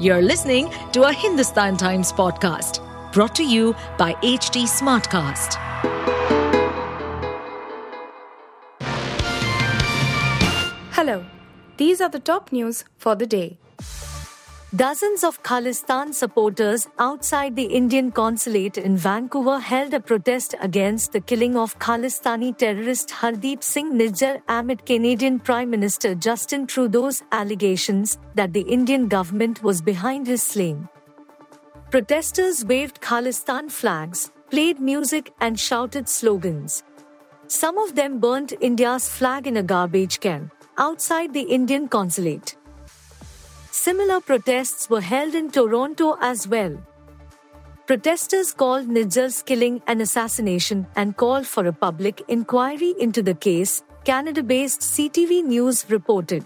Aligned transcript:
You're 0.00 0.22
listening 0.22 0.72
to 0.92 1.08
a 1.08 1.12
Hindustan 1.12 1.76
Times 1.76 2.12
podcast 2.12 2.78
brought 3.12 3.34
to 3.34 3.44
you 3.44 3.74
by 3.98 4.12
HT 4.22 4.62
Smartcast. 4.68 5.56
Hello, 10.92 11.24
these 11.78 12.00
are 12.00 12.08
the 12.08 12.20
top 12.20 12.52
news 12.52 12.84
for 12.96 13.16
the 13.16 13.26
day. 13.26 13.58
Dozens 14.76 15.24
of 15.24 15.42
Khalistan 15.42 16.12
supporters 16.12 16.88
outside 16.98 17.56
the 17.56 17.64
Indian 17.64 18.12
consulate 18.12 18.76
in 18.76 18.98
Vancouver 18.98 19.58
held 19.58 19.94
a 19.94 20.00
protest 20.00 20.54
against 20.60 21.12
the 21.12 21.22
killing 21.22 21.56
of 21.56 21.78
Khalistani 21.78 22.54
terrorist 22.54 23.08
Hardeep 23.08 23.62
Singh 23.62 23.94
Nijjar 23.94 24.42
amid 24.46 24.84
Canadian 24.84 25.38
Prime 25.38 25.70
Minister 25.70 26.14
Justin 26.14 26.66
Trudeau's 26.66 27.22
allegations 27.32 28.18
that 28.34 28.52
the 28.52 28.60
Indian 28.60 29.08
government 29.08 29.62
was 29.62 29.80
behind 29.80 30.26
his 30.26 30.42
slaying. 30.42 30.86
Protesters 31.90 32.62
waved 32.62 33.00
Khalistan 33.00 33.70
flags, 33.70 34.30
played 34.50 34.80
music, 34.80 35.32
and 35.40 35.58
shouted 35.58 36.10
slogans. 36.10 36.82
Some 37.46 37.78
of 37.78 37.94
them 37.94 38.20
burnt 38.20 38.52
India's 38.60 39.08
flag 39.08 39.46
in 39.46 39.56
a 39.56 39.62
garbage 39.62 40.20
can 40.20 40.50
outside 40.76 41.32
the 41.32 41.40
Indian 41.40 41.88
consulate. 41.88 42.58
Similar 43.78 44.20
protests 44.20 44.90
were 44.90 45.00
held 45.00 45.36
in 45.36 45.52
Toronto 45.52 46.16
as 46.20 46.48
well. 46.48 46.76
Protesters 47.86 48.52
called 48.52 48.88
Nijjar's 48.88 49.40
killing 49.40 49.80
an 49.86 50.00
assassination 50.00 50.84
and 50.96 51.16
called 51.16 51.46
for 51.46 51.64
a 51.64 51.72
public 51.72 52.22
inquiry 52.26 52.96
into 52.98 53.22
the 53.22 53.34
case, 53.34 53.84
Canada 54.04 54.42
based 54.42 54.80
CTV 54.80 55.44
News 55.44 55.88
reported. 55.88 56.44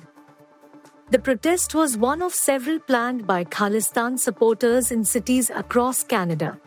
The 1.10 1.18
protest 1.18 1.74
was 1.74 1.96
one 1.96 2.20
of 2.20 2.34
several 2.34 2.78
planned 2.78 3.26
by 3.26 3.44
Khalistan 3.44 4.18
supporters 4.18 4.92
in 4.92 5.02
cities 5.02 5.48
across 5.48 6.04
Canada. 6.04 6.60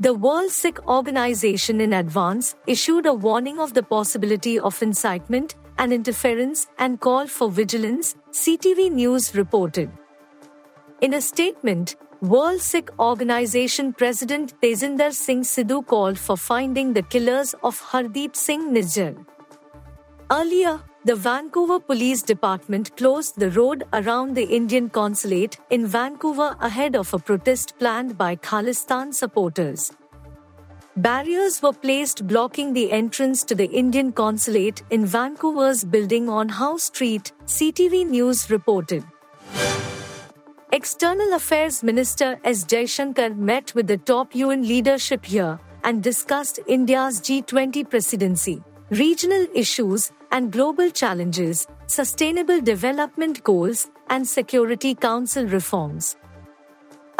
The 0.00 0.14
World 0.14 0.50
Sikh 0.50 0.82
Organization 0.88 1.82
in 1.82 1.92
advance 1.92 2.54
issued 2.66 3.04
a 3.04 3.12
warning 3.12 3.58
of 3.58 3.74
the 3.74 3.82
possibility 3.82 4.58
of 4.58 4.82
incitement 4.82 5.56
and 5.78 5.92
interference 5.92 6.66
and 6.78 7.00
called 7.00 7.30
for 7.30 7.50
vigilance, 7.50 8.16
CTV 8.32 8.90
News 8.92 9.34
reported. 9.34 9.90
In 11.00 11.14
a 11.14 11.20
statement, 11.20 11.96
World 12.20 12.60
Sikh 12.60 12.90
Organization 12.98 13.92
President 13.92 14.60
Tejinder 14.60 15.12
Singh 15.12 15.42
Sidhu 15.42 15.86
called 15.86 16.18
for 16.18 16.36
finding 16.36 16.92
the 16.92 17.02
killers 17.02 17.54
of 17.62 17.80
Hardeep 17.80 18.34
Singh 18.34 18.74
Nijjar. 18.74 19.24
Earlier, 20.30 20.80
the 21.04 21.14
Vancouver 21.14 21.78
Police 21.78 22.22
Department 22.22 22.96
closed 22.96 23.38
the 23.38 23.50
road 23.52 23.84
around 23.92 24.34
the 24.34 24.42
Indian 24.42 24.90
consulate 24.90 25.58
in 25.70 25.86
Vancouver 25.86 26.56
ahead 26.60 26.96
of 26.96 27.14
a 27.14 27.18
protest 27.18 27.78
planned 27.78 28.18
by 28.18 28.34
Khalistan 28.34 29.14
supporters. 29.14 29.92
Barriers 30.98 31.62
were 31.62 31.72
placed 31.72 32.26
blocking 32.26 32.72
the 32.72 32.90
entrance 32.90 33.44
to 33.44 33.54
the 33.54 33.66
Indian 33.66 34.10
consulate 34.10 34.82
in 34.90 35.06
Vancouver's 35.06 35.84
building 35.84 36.28
on 36.28 36.48
Howe 36.48 36.76
Street, 36.76 37.30
CTV 37.46 38.04
News 38.04 38.50
reported. 38.50 39.04
External 40.72 41.34
Affairs 41.34 41.84
Minister 41.84 42.40
S. 42.42 42.64
Jaishankar 42.64 43.36
met 43.36 43.72
with 43.76 43.86
the 43.86 43.98
top 43.98 44.34
UN 44.34 44.66
leadership 44.66 45.24
here 45.24 45.60
and 45.84 46.02
discussed 46.02 46.58
India's 46.66 47.20
G20 47.20 47.88
presidency, 47.88 48.60
regional 48.90 49.46
issues 49.54 50.10
and 50.32 50.50
global 50.50 50.90
challenges, 50.90 51.68
sustainable 51.86 52.60
development 52.60 53.44
goals, 53.44 53.88
and 54.10 54.26
Security 54.26 54.96
Council 54.96 55.46
reforms. 55.46 56.16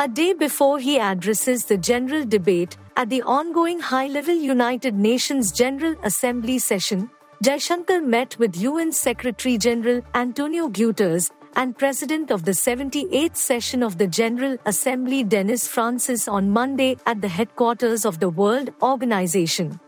A 0.00 0.06
day 0.06 0.32
before 0.32 0.78
he 0.78 0.96
addresses 1.00 1.64
the 1.64 1.76
general 1.76 2.24
debate 2.24 2.76
at 2.96 3.10
the 3.10 3.20
ongoing 3.22 3.80
high 3.80 4.06
level 4.06 4.32
United 4.32 4.94
Nations 4.94 5.50
General 5.50 5.96
Assembly 6.04 6.60
session, 6.60 7.10
Jaishankar 7.42 8.06
met 8.06 8.38
with 8.38 8.56
UN 8.56 8.92
Secretary 8.92 9.58
General 9.58 10.00
Antonio 10.14 10.68
Guterres 10.68 11.32
and 11.56 11.76
President 11.76 12.30
of 12.30 12.44
the 12.44 12.52
78th 12.52 13.34
session 13.34 13.82
of 13.82 13.98
the 13.98 14.06
General 14.06 14.56
Assembly 14.66 15.24
Dennis 15.24 15.66
Francis 15.66 16.28
on 16.28 16.48
Monday 16.48 16.96
at 17.06 17.20
the 17.20 17.26
headquarters 17.26 18.04
of 18.04 18.20
the 18.20 18.28
World 18.28 18.70
Organization. 18.80 19.80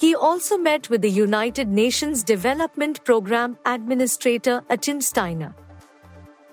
He 0.00 0.16
also 0.16 0.58
met 0.58 0.90
with 0.90 1.02
the 1.02 1.10
United 1.10 1.68
Nations 1.68 2.24
Development 2.24 3.04
Programme 3.04 3.58
Administrator 3.64 4.64
Achim 4.68 5.00
Steiner. 5.00 5.54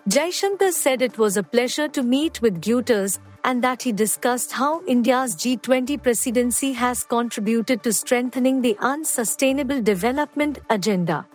Jaishankar 0.09 0.71
said 0.71 1.03
it 1.03 1.19
was 1.19 1.37
a 1.37 1.43
pleasure 1.43 1.87
to 1.87 2.01
meet 2.01 2.41
with 2.41 2.59
Guterres 2.59 3.19
and 3.43 3.63
that 3.63 3.83
he 3.83 3.91
discussed 3.91 4.51
how 4.51 4.83
India's 4.85 5.35
G20 5.35 6.01
presidency 6.01 6.73
has 6.73 7.03
contributed 7.03 7.83
to 7.83 7.93
strengthening 7.93 8.61
the 8.61 8.75
UN 8.81 9.05
sustainable 9.05 9.79
development 9.79 10.57
agenda. 10.71 11.27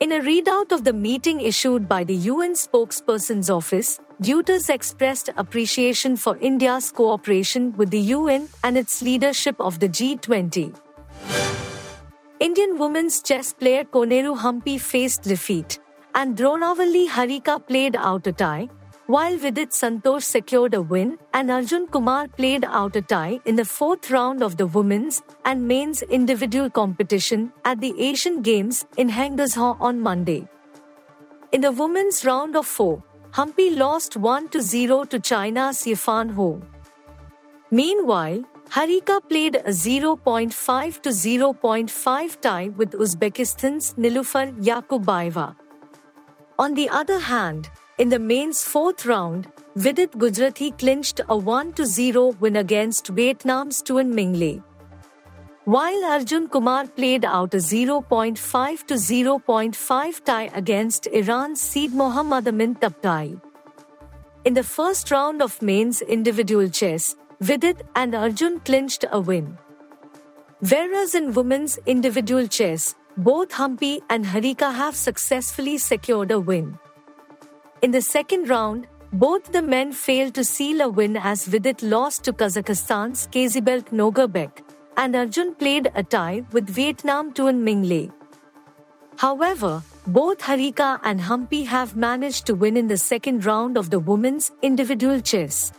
In 0.00 0.12
a 0.12 0.20
readout 0.20 0.72
of 0.72 0.84
the 0.84 0.94
meeting 0.94 1.42
issued 1.42 1.86
by 1.86 2.04
the 2.04 2.14
UN 2.14 2.54
spokesperson's 2.54 3.50
office, 3.50 4.00
Guterres 4.22 4.70
expressed 4.70 5.28
appreciation 5.36 6.16
for 6.16 6.38
India's 6.38 6.90
cooperation 6.90 7.76
with 7.76 7.90
the 7.90 8.00
UN 8.16 8.48
and 8.64 8.78
its 8.78 9.02
leadership 9.02 9.60
of 9.60 9.78
the 9.78 9.90
G20. 9.90 10.74
Indian 12.40 12.78
women's 12.78 13.20
chess 13.20 13.52
player 13.52 13.84
Koneru 13.84 14.38
Humpy 14.38 14.78
faced 14.78 15.24
defeat 15.24 15.80
and 16.18 16.36
Dronavalli 16.36 17.08
Harika 17.08 17.54
played 17.64 17.94
out 17.94 18.26
a 18.26 18.32
tie, 18.32 18.68
while 19.06 19.36
Vidit 19.36 19.70
Santosh 19.70 20.24
secured 20.24 20.74
a 20.74 20.82
win 20.82 21.16
and 21.32 21.48
Arjun 21.48 21.86
Kumar 21.86 22.26
played 22.26 22.64
out 22.64 22.96
a 22.96 23.02
tie 23.02 23.38
in 23.44 23.54
the 23.54 23.64
fourth 23.64 24.10
round 24.10 24.42
of 24.42 24.56
the 24.56 24.66
women's 24.66 25.22
and 25.44 25.68
men's 25.68 26.02
individual 26.16 26.70
competition 26.70 27.52
at 27.64 27.80
the 27.80 27.92
Asian 28.06 28.42
Games 28.42 28.84
in 28.96 29.10
Hangzhou 29.10 29.76
on 29.80 30.00
Monday. 30.00 30.48
In 31.52 31.60
the 31.60 31.70
women's 31.70 32.24
round 32.24 32.56
of 32.56 32.66
four, 32.66 33.04
Humpy 33.30 33.70
lost 33.70 34.16
1 34.16 34.50
0 34.60 35.04
to 35.04 35.20
China's 35.20 35.84
Yifan 35.92 36.34
Hou. 36.34 36.60
Meanwhile, 37.70 38.42
Harika 38.70 39.20
played 39.28 39.54
a 39.54 39.70
0.5 39.70 41.00
to 41.02 41.10
0.5 41.10 42.40
tie 42.40 42.68
with 42.70 42.92
Uzbekistan's 43.06 43.94
Nilufar 43.94 44.52
Yakubayeva. 44.70 45.54
On 46.60 46.74
the 46.74 46.88
other 46.88 47.20
hand, 47.20 47.70
in 47.98 48.08
the 48.08 48.18
men's 48.18 48.64
fourth 48.64 49.06
round, 49.06 49.46
Vidit 49.76 50.10
Gujrathi 50.12 50.76
clinched 50.76 51.20
a 51.28 51.36
1 51.36 51.74
0 51.84 52.30
win 52.40 52.56
against 52.56 53.06
Vietnam's 53.08 53.80
Tuan 53.80 54.12
Minh 54.12 54.36
Le. 54.36 54.64
While 55.66 56.04
Arjun 56.04 56.48
Kumar 56.48 56.88
played 56.88 57.24
out 57.24 57.54
a 57.54 57.58
0.5 57.58 58.86
to 58.86 58.94
0.5 58.94 60.24
tie 60.24 60.50
against 60.52 61.06
Iran's 61.06 61.60
Seed 61.60 61.94
Mohammad 61.94 62.48
Amin 62.48 62.74
Tabataii. 62.74 63.40
In 64.44 64.54
the 64.54 64.64
first 64.64 65.12
round 65.12 65.40
of 65.40 65.62
men's 65.62 66.02
individual 66.02 66.68
chess, 66.68 67.14
Vidit 67.40 67.86
and 67.94 68.16
Arjun 68.16 68.58
clinched 68.60 69.04
a 69.12 69.20
win. 69.20 69.56
Whereas 70.58 71.14
in 71.14 71.34
women's 71.34 71.78
individual 71.86 72.48
chess, 72.48 72.96
both 73.18 73.50
Humpy 73.50 74.00
and 74.08 74.24
Harika 74.24 74.72
have 74.72 74.94
successfully 74.94 75.76
secured 75.76 76.30
a 76.30 76.38
win. 76.38 76.78
In 77.82 77.90
the 77.90 78.00
second 78.00 78.48
round, 78.48 78.86
both 79.12 79.50
the 79.50 79.60
men 79.60 79.92
failed 79.92 80.34
to 80.34 80.44
seal 80.44 80.80
a 80.82 80.88
win 80.88 81.16
as 81.16 81.44
Vidit 81.44 81.82
lost 81.82 82.22
to 82.24 82.32
Kazakhstan's 82.32 83.26
Kazibek 83.26 83.90
Nogerbek, 83.90 84.62
and 84.96 85.16
Arjun 85.16 85.56
played 85.56 85.90
a 85.96 86.04
tie 86.04 86.44
with 86.52 86.70
Vietnam 86.70 87.32
Tuan 87.32 87.64
Minh 87.64 87.88
Le. 87.88 88.14
However, 89.16 89.82
both 90.06 90.38
Harika 90.38 91.00
and 91.02 91.20
Humpy 91.20 91.64
have 91.64 91.96
managed 91.96 92.46
to 92.46 92.54
win 92.54 92.76
in 92.76 92.86
the 92.86 92.96
second 92.96 93.44
round 93.44 93.76
of 93.76 93.90
the 93.90 93.98
women's 93.98 94.52
individual 94.62 95.20
chess. 95.20 95.72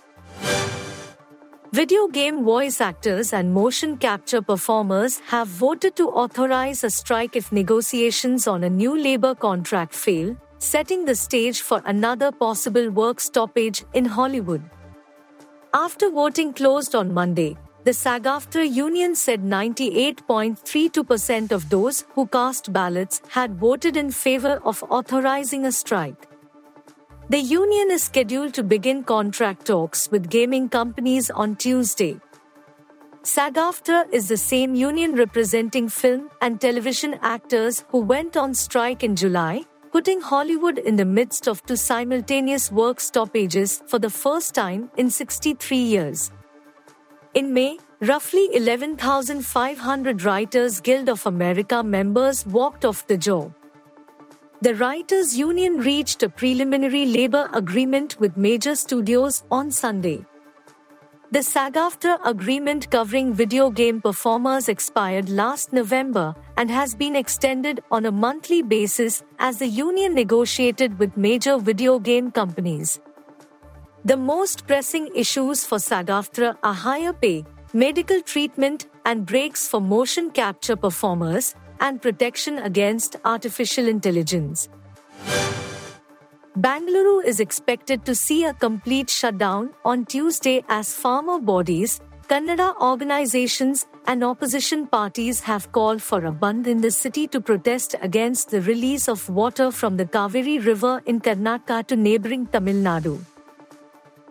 Video 1.71 2.07
game 2.07 2.44
voice 2.44 2.81
actors 2.81 3.31
and 3.31 3.54
motion 3.54 3.95
capture 3.95 4.42
performers 4.42 5.19
have 5.27 5.48
voted 5.48 5.95
to 5.95 6.10
authorize 6.10 6.83
a 6.83 6.89
strike 6.89 7.36
if 7.36 7.51
negotiations 7.51 8.48
on 8.48 8.63
a 8.63 8.69
new 8.69 8.98
labor 8.98 9.36
contract 9.36 9.94
fail, 9.94 10.36
setting 10.57 11.06
the 11.06 11.13
stage 11.13 11.62
for 11.62 11.83
another 11.86 12.31
possible 12.31 12.89
work 12.89 13.19
stoppage 13.19 13.86
in 13.94 14.04
Hollywood. 14.04 14.63
After 15.71 16.10
voting 16.10 16.54
closed 16.54 16.95
on 16.95 17.13
Monday, 17.13 17.56
the 17.83 17.94
SAG-AFTRA 17.94 18.66
union 18.66 19.13
said 19.13 19.44
98.32% 19.44 21.51
of 21.51 21.69
those 21.69 22.04
who 22.16 22.25
cast 22.25 22.74
ballots 22.74 23.21
had 23.30 23.60
voted 23.60 23.95
in 23.95 24.10
favor 24.10 24.60
of 24.66 24.83
authorizing 24.89 25.66
a 25.66 25.71
strike. 25.71 26.29
The 27.31 27.40
union 27.40 27.92
is 27.92 28.02
scheduled 28.02 28.56
to 28.56 28.64
begin 28.64 29.04
contract 29.04 29.68
talks 29.68 30.10
with 30.10 30.31
gaming 30.31 30.68
companies 30.68 31.30
on 31.30 31.58
Tuesday. 31.58 32.20
SAG-AFTRA 33.22 34.12
is 34.12 34.28
the 34.28 34.36
same 34.36 34.74
union 34.74 35.14
representing 35.14 35.90
film 35.90 36.31
and 36.42 36.60
television 36.60 37.20
actors 37.22 37.86
who 37.90 38.00
went 38.00 38.36
on 38.36 38.56
strike 38.56 39.04
in 39.04 39.16
July, 39.16 39.62
putting 39.92 40.22
Hollywood 40.22 40.80
in 40.80 40.96
the 40.96 41.06
midst 41.06 41.48
of 41.48 41.64
two 41.68 41.76
simultaneous 41.76 42.72
work 42.72 43.00
stoppages 43.00 43.84
for 43.86 44.00
the 44.00 44.10
first 44.10 44.56
time 44.56 44.90
in 44.98 45.12
63 45.12 45.78
years. 45.78 46.31
In 47.36 47.54
May, 47.54 47.78
roughly 48.02 48.50
11,500 48.56 50.24
Writers 50.24 50.80
Guild 50.80 51.10
of 51.10 51.28
America 51.28 51.84
members 51.84 52.44
walked 52.48 52.86
off 52.86 53.06
the 53.06 53.18
job. 53.18 53.54
The 54.62 54.76
Writers 54.76 55.38
Union 55.38 55.78
reached 55.78 56.22
a 56.22 56.28
preliminary 56.28 57.06
labor 57.06 57.50
agreement 57.54 58.20
with 58.20 58.36
major 58.36 58.76
studios 58.76 59.46
on 59.50 59.72
Sunday. 59.72 60.26
The 61.32 61.44
SAG 61.44 61.76
AFTRA 61.76 62.20
agreement 62.26 62.92
covering 62.92 63.34
video 63.34 63.70
game 63.70 64.02
performers 64.02 64.68
expired 64.68 65.30
last 65.30 65.72
November 65.72 66.36
and 66.58 66.70
has 66.70 66.94
been 66.94 67.16
extended 67.16 67.82
on 67.90 68.06
a 68.06 68.12
monthly 68.12 68.62
basis 68.62 69.24
as 69.40 69.60
the 69.60 69.68
union 69.68 70.14
negotiated 70.14 71.00
with 71.00 71.16
major 71.16 71.58
video 71.58 71.98
game 71.98 72.30
companies. 72.30 73.00
The 74.04 74.18
most 74.18 74.68
pressing 74.68 75.10
issues 75.16 75.64
for 75.64 75.80
SAG 75.80 76.08
AFTRA 76.08 76.58
are 76.64 76.74
higher 76.74 77.14
pay, 77.14 77.46
medical 77.72 78.22
treatment, 78.22 78.88
and 79.06 79.26
breaks 79.26 79.70
for 79.70 79.80
motion 79.80 80.32
capture 80.32 80.76
performers, 80.76 81.56
and 81.80 82.02
protection 82.02 82.58
against 82.60 83.16
artificial 83.26 83.88
intelligence. 83.88 84.70
Bangalore 86.56 87.24
is 87.24 87.40
expected 87.40 88.04
to 88.06 88.14
see 88.14 88.44
a 88.44 88.54
complete 88.54 89.10
shutdown 89.10 89.70
on 89.86 90.06
Tuesday 90.06 90.64
as 90.68 90.94
farmer 90.94 91.40
bodies, 91.40 92.02
Kannada 92.28 92.76
organizations, 92.81 93.88
and 94.08 94.24
opposition 94.24 94.86
parties 94.86 95.40
have 95.42 95.72
called 95.72 96.02
for 96.02 96.26
a 96.26 96.31
bandh 96.31 96.68
in 96.68 96.81
the 96.81 96.92
city 96.92 97.28
to 97.28 97.40
protest 97.40 97.96
against 98.02 98.50
the 98.50 98.62
release 98.62 99.08
of 99.08 99.30
water 99.30 99.72
from 99.72 99.98
the 99.98 100.06
Cauvery 100.06 100.60
River 100.60 101.02
in 101.06 101.20
Karnataka 101.20 101.88
to 101.88 101.96
neighboring 101.96 102.46
Tamil 102.48 102.76
Nadu. 102.76 103.20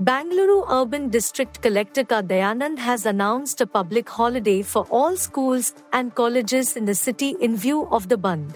Bangalore 0.00 0.65
Urban 0.71 1.09
District 1.09 1.61
Collector 1.61 2.05
K.A. 2.05 2.23
Dayanand 2.23 2.79
has 2.79 3.05
announced 3.05 3.61
a 3.61 3.67
public 3.67 4.09
holiday 4.09 4.62
for 4.62 4.87
all 4.91 5.17
schools 5.17 5.75
and 5.93 6.15
colleges 6.15 6.77
in 6.77 6.85
the 6.85 6.95
city 6.95 7.35
in 7.41 7.56
view 7.56 7.89
of 7.91 8.09
the 8.09 8.17
bandh. 8.17 8.55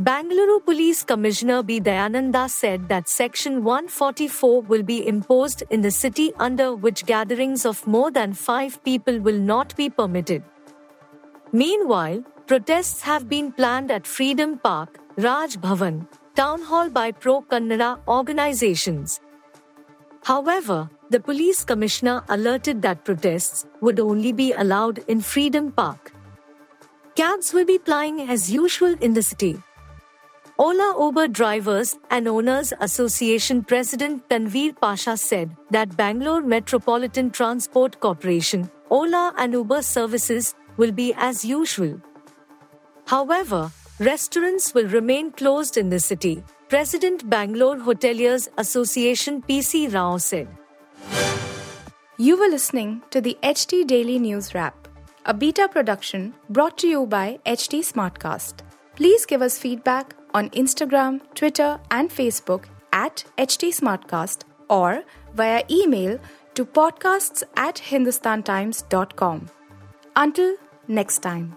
Bangalore 0.00 0.58
Police 0.58 1.04
Commissioner 1.04 1.62
B. 1.62 1.80
Dayananda 1.80 2.50
said 2.50 2.88
that 2.88 3.08
Section 3.08 3.62
144 3.62 4.62
will 4.62 4.82
be 4.82 5.06
imposed 5.06 5.62
in 5.70 5.82
the 5.82 5.92
city 5.92 6.32
under 6.40 6.74
which 6.74 7.06
gatherings 7.06 7.64
of 7.64 7.86
more 7.86 8.10
than 8.10 8.32
five 8.32 8.82
people 8.82 9.20
will 9.20 9.38
not 9.38 9.76
be 9.76 9.88
permitted. 9.88 10.42
Meanwhile, 11.52 12.24
protests 12.48 13.02
have 13.02 13.28
been 13.28 13.52
planned 13.52 13.92
at 13.92 14.04
Freedom 14.04 14.58
Park, 14.58 14.98
Raj 15.16 15.58
Bhavan, 15.58 16.08
Town 16.34 16.60
Hall 16.60 16.90
by 16.90 17.12
pro 17.12 17.42
Kannada 17.42 18.00
organizations. 18.08 19.20
However, 20.24 20.88
the 21.10 21.20
police 21.20 21.64
commissioner 21.64 22.24
alerted 22.30 22.80
that 22.82 23.04
protests 23.04 23.66
would 23.82 24.00
only 24.00 24.32
be 24.32 24.52
allowed 24.52 24.98
in 25.06 25.20
Freedom 25.20 25.70
Park. 25.70 26.12
Cabs 27.14 27.52
will 27.52 27.66
be 27.66 27.78
plying 27.78 28.22
as 28.22 28.50
usual 28.50 28.96
in 29.00 29.12
the 29.12 29.22
city. 29.22 29.62
Ola 30.58 30.94
Uber 30.98 31.28
Drivers 31.28 31.98
and 32.10 32.26
Owners 32.26 32.72
Association 32.80 33.62
President 33.62 34.26
Tanveer 34.28 34.80
Pasha 34.80 35.16
said 35.16 35.54
that 35.70 35.96
Bangalore 35.96 36.40
Metropolitan 36.40 37.30
Transport 37.30 38.00
Corporation, 38.00 38.70
Ola 38.88 39.34
and 39.36 39.52
Uber 39.52 39.82
services 39.82 40.54
will 40.76 40.92
be 40.92 41.12
as 41.18 41.44
usual. 41.44 42.00
However, 43.06 43.70
restaurants 43.98 44.72
will 44.72 44.88
remain 44.88 45.32
closed 45.32 45.76
in 45.76 45.90
the 45.90 46.00
city, 46.00 46.42
President 46.74 47.30
Bangalore 47.30 47.76
Hoteliers 47.76 48.48
Association 48.58 49.40
PC 49.42 49.94
Rao 49.94 50.16
said. 50.16 50.48
You 52.18 52.36
were 52.36 52.48
listening 52.48 53.00
to 53.10 53.20
the 53.20 53.38
HT 53.44 53.86
Daily 53.86 54.18
News 54.18 54.56
Wrap, 54.56 54.88
a 55.24 55.32
beta 55.32 55.68
production 55.68 56.34
brought 56.50 56.76
to 56.78 56.88
you 56.88 57.06
by 57.06 57.38
HT 57.46 57.78
Smartcast. 57.92 58.64
Please 58.96 59.24
give 59.24 59.40
us 59.40 59.56
feedback 59.56 60.16
on 60.34 60.50
Instagram, 60.50 61.20
Twitter, 61.36 61.78
and 61.92 62.10
Facebook 62.10 62.64
at 62.92 63.24
HT 63.38 63.68
Smartcast 63.80 64.42
or 64.68 65.04
via 65.32 65.62
email 65.70 66.18
to 66.54 66.64
podcasts 66.64 67.44
at 67.56 67.76
hindustantimes.com. 67.76 69.46
Until 70.16 70.56
next 70.88 71.20
time. 71.20 71.56